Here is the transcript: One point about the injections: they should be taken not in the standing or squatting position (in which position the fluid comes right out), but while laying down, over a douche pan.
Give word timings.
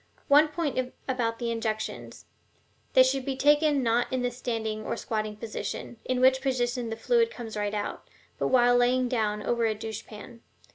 One 0.29 0.47
point 0.47 0.91
about 1.07 1.37
the 1.37 1.51
injections: 1.51 2.25
they 2.93 3.03
should 3.03 3.23
be 3.23 3.35
taken 3.35 3.83
not 3.83 4.11
in 4.11 4.23
the 4.23 4.31
standing 4.31 4.83
or 4.83 4.97
squatting 4.97 5.35
position 5.35 5.97
(in 6.05 6.19
which 6.19 6.41
position 6.41 6.89
the 6.89 6.95
fluid 6.97 7.29
comes 7.29 7.55
right 7.55 7.75
out), 7.75 8.07
but 8.39 8.47
while 8.47 8.75
laying 8.75 9.07
down, 9.07 9.43
over 9.43 9.67
a 9.67 9.75
douche 9.75 10.03
pan. 10.07 10.41